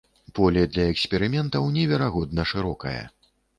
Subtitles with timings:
[0.37, 3.01] Поле для эксперыментаў неверагодна шырокае.